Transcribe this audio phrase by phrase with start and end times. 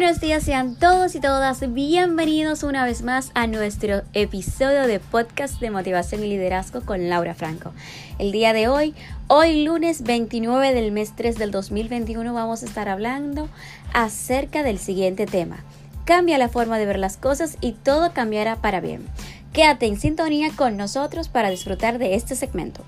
[0.00, 5.60] buenos días, sean todos y todas bienvenidos una vez más a nuestro episodio de podcast
[5.60, 7.74] de motivación y liderazgo con Laura Franco.
[8.18, 8.94] El día de hoy,
[9.28, 13.50] hoy lunes 29 del mes 3 del 2021, vamos a estar hablando
[13.92, 15.62] acerca del siguiente tema.
[16.06, 19.06] Cambia la forma de ver las cosas y todo cambiará para bien.
[19.52, 22.84] Quédate en sintonía con nosotros para disfrutar de este segmento.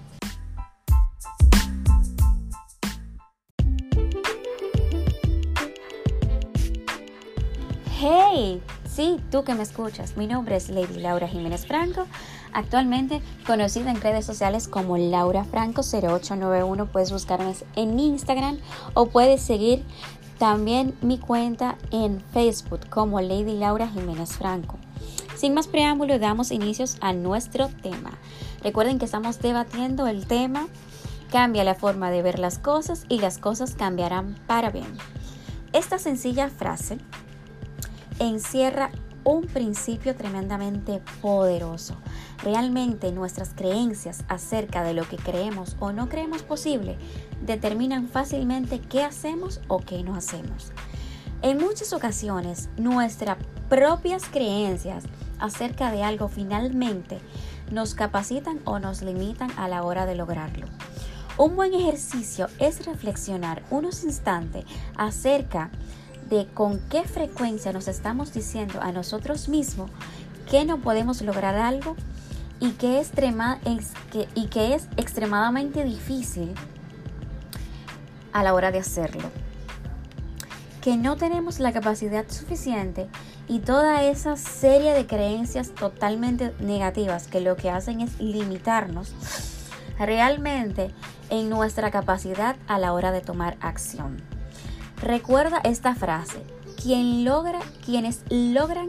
[8.05, 12.09] Hey, sí, tú que me escuchas, mi nombre es Lady Laura Jiménez Franco,
[12.53, 18.59] actualmente conocida en redes sociales como Laura Franco 0891, puedes buscarme en Instagram
[18.95, 19.85] o puedes seguir
[20.41, 24.79] también mi cuenta en Facebook como Lady Laura Jiménez Franco.
[25.37, 28.19] Sin más preámbulo, damos inicios a nuestro tema.
[28.65, 30.67] Recuerden que estamos debatiendo el tema
[31.31, 34.99] Cambia la forma de ver las cosas y las cosas cambiarán para bien.
[35.73, 36.99] Esta sencilla frase
[38.19, 38.91] encierra
[39.25, 41.97] un principio tremendamente poderoso.
[42.43, 46.97] Realmente nuestras creencias acerca de lo que creemos o no creemos posible
[47.45, 50.73] determinan fácilmente qué hacemos o qué no hacemos.
[51.43, 55.05] En muchas ocasiones nuestras propias creencias
[55.39, 57.19] acerca de algo finalmente
[57.71, 60.67] nos capacitan o nos limitan a la hora de lograrlo.
[61.39, 66.02] Un buen ejercicio es reflexionar unos instantes acerca de
[66.55, 69.91] con qué frecuencia nos estamos diciendo a nosotros mismos
[70.51, 71.95] que no podemos lograr algo
[72.59, 76.55] y que, es, que, y que es extremadamente difícil
[78.33, 79.31] a la hora de hacerlo.
[80.81, 83.09] Que no tenemos la capacidad suficiente
[83.47, 89.13] y toda esa serie de creencias totalmente negativas que lo que hacen es limitarnos
[89.99, 90.91] realmente
[91.29, 94.32] en nuestra capacidad a la hora de tomar acción.
[95.03, 96.45] Recuerda esta frase,
[96.81, 98.89] quien logra, quienes logran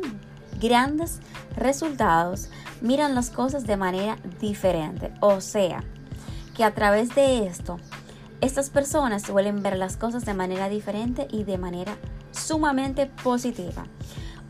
[0.61, 1.21] grandes
[1.55, 2.49] resultados
[2.81, 5.11] miran las cosas de manera diferente.
[5.21, 5.83] O sea,
[6.55, 7.79] que a través de esto,
[8.41, 11.97] estas personas suelen ver las cosas de manera diferente y de manera
[12.29, 13.85] sumamente positiva.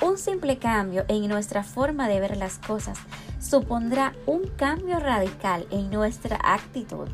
[0.02, 2.98] Un simple cambio en nuestra forma de ver las cosas
[3.40, 7.08] supondrá un cambio radical en nuestra actitud.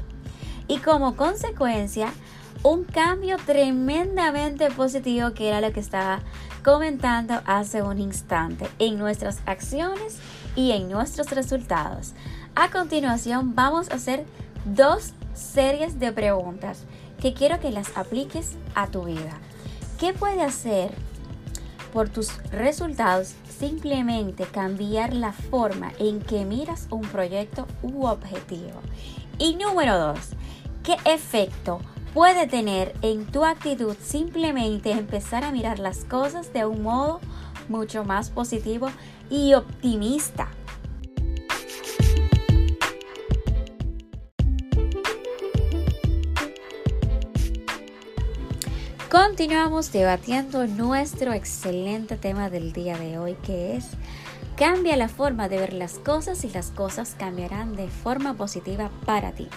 [0.68, 2.12] Y como consecuencia,
[2.64, 6.20] un cambio tremendamente positivo que era lo que estaba
[6.64, 10.18] comentando hace un instante en nuestras acciones
[10.56, 12.14] y en nuestros resultados.
[12.56, 14.26] A continuación vamos a hacer
[14.66, 16.84] dos series de preguntas
[17.22, 19.40] que quiero que las apliques a tu vida.
[19.98, 20.92] ¿Qué puede hacer
[21.94, 28.82] por tus resultados simplemente cambiar la forma en que miras un proyecto u objetivo?
[29.38, 30.32] Y número dos,
[30.84, 31.80] ¿qué efecto
[32.14, 37.20] puede tener en tu actitud simplemente empezar a mirar las cosas de un modo
[37.68, 38.90] mucho más positivo
[39.30, 40.50] y optimista.
[49.10, 53.88] Continuamos debatiendo nuestro excelente tema del día de hoy que es
[54.56, 59.32] cambia la forma de ver las cosas y las cosas cambiarán de forma positiva para
[59.32, 59.48] ti.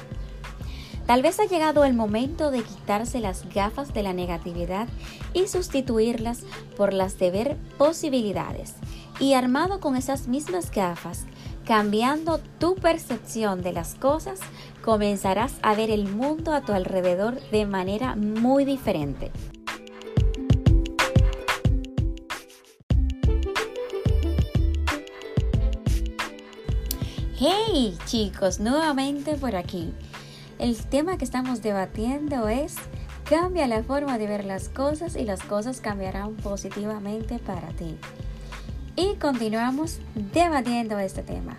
[1.12, 4.88] Tal vez ha llegado el momento de quitarse las gafas de la negatividad
[5.34, 6.40] y sustituirlas
[6.74, 8.76] por las de ver posibilidades.
[9.20, 11.26] Y armado con esas mismas gafas,
[11.66, 14.40] cambiando tu percepción de las cosas,
[14.82, 19.30] comenzarás a ver el mundo a tu alrededor de manera muy diferente.
[27.38, 29.92] Hey chicos, nuevamente por aquí.
[30.62, 32.76] El tema que estamos debatiendo es
[33.28, 37.96] cambia la forma de ver las cosas y las cosas cambiarán positivamente para ti.
[38.94, 41.58] Y continuamos debatiendo este tema.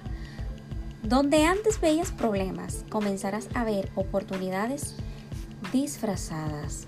[1.02, 4.96] Donde antes veías problemas, comenzarás a ver oportunidades
[5.74, 6.88] disfrazadas.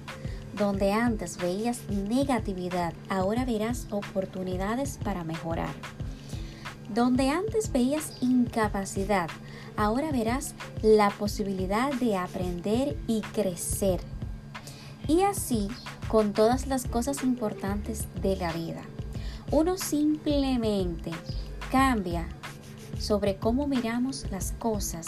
[0.58, 5.76] Donde antes veías negatividad, ahora verás oportunidades para mejorar.
[6.94, 9.30] Donde antes veías incapacidad,
[9.78, 14.00] ahora verás la posibilidad de aprender y crecer.
[15.08, 15.68] Y así
[16.08, 18.82] con todas las cosas importantes de la vida.
[19.52, 21.12] Uno simplemente
[21.72, 22.28] cambia
[23.00, 25.08] sobre cómo miramos las cosas.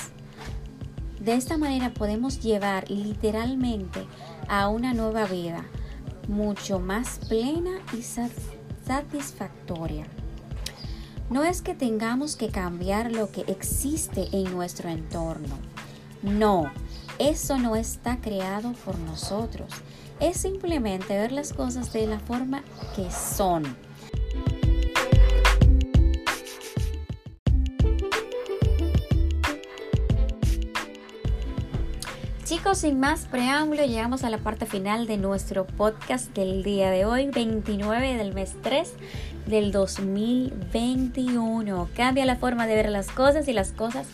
[1.20, 4.06] De esta manera podemos llevar literalmente
[4.48, 5.66] a una nueva vida
[6.28, 8.04] mucho más plena y
[8.86, 10.06] satisfactoria.
[11.30, 15.60] No es que tengamos que cambiar lo que existe en nuestro entorno.
[16.24, 16.72] No,
[17.20, 19.68] eso no está creado por nosotros.
[20.22, 22.64] es simplemente ver las cosas de la forma
[22.96, 23.64] que son.
[32.46, 37.04] Chicos, sin más preámbulo, llegamos a la parte final de nuestro podcast del día de
[37.06, 38.94] hoy, 29 del mes 3
[39.48, 41.90] del 2021.
[41.96, 44.08] Cambia la forma de ver las cosas y las cosas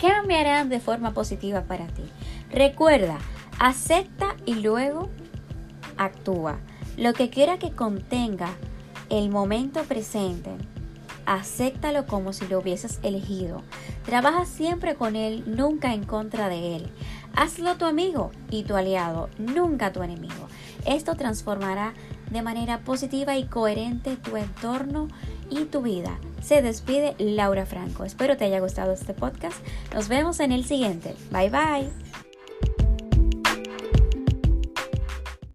[0.00, 2.02] cambiarán de forma positiva para ti.
[2.50, 3.18] Recuerda,
[3.58, 5.08] acepta y luego
[5.96, 6.58] actúa.
[6.96, 8.50] Lo que quiera que contenga
[9.08, 10.50] el momento presente,
[11.26, 13.62] acéptalo como si lo hubieses elegido.
[14.04, 16.88] Trabaja siempre con él, nunca en contra de él.
[17.34, 20.48] Hazlo tu amigo y tu aliado, nunca tu enemigo.
[20.84, 21.94] Esto transformará
[22.32, 25.08] de manera positiva y coherente tu entorno
[25.50, 26.18] y tu vida.
[26.42, 28.04] Se despide Laura Franco.
[28.04, 29.58] Espero te haya gustado este podcast.
[29.94, 31.14] Nos vemos en el siguiente.
[31.30, 32.31] Bye bye.